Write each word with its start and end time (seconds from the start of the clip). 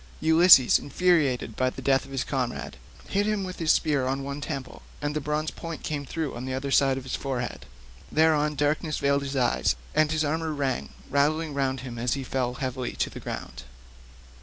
Ulysses, 0.19 0.79
infuriated 0.79 1.55
by 1.55 1.69
the 1.69 1.79
death 1.79 2.05
of 2.05 2.11
his 2.11 2.23
comrade, 2.23 2.77
hit 3.07 3.27
him 3.27 3.43
with 3.43 3.59
his 3.59 3.71
spear 3.71 4.07
on 4.07 4.23
one 4.23 4.41
temple, 4.41 4.81
and 4.99 5.15
the 5.15 5.21
bronze 5.21 5.51
point 5.51 5.83
came 5.83 6.07
through 6.07 6.33
on 6.35 6.45
the 6.45 6.55
other 6.55 6.71
side 6.71 6.97
of 6.97 7.03
his 7.03 7.13
forehead. 7.15 7.67
Thereon 8.11 8.55
darkness 8.55 8.97
veiled 8.97 9.21
his 9.21 9.35
eyes, 9.35 9.75
and 9.93 10.11
his 10.11 10.25
armour 10.25 10.53
rang 10.53 10.89
rattling 11.11 11.53
round 11.53 11.81
him 11.81 11.99
as 11.99 12.15
he 12.15 12.23
fell 12.23 12.55
heavily 12.55 12.93
to 12.93 13.11
the 13.11 13.19
ground. 13.19 13.61